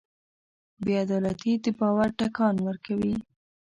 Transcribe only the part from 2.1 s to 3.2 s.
ټکان ورکوي.